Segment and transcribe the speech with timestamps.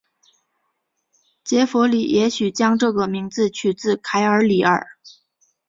[1.43, 4.87] 杰佛里也许将这个名字取自凯尔李尔。